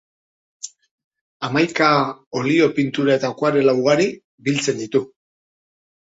Hamaika 1.47 1.89
olio-pintura 2.39 3.19
eta 3.21 3.31
akuarela 3.35 3.77
ugari 3.83 4.09
biltzen 4.49 4.83
ditu. 4.83 5.05